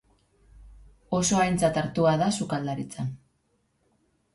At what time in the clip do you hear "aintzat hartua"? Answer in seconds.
1.43-2.17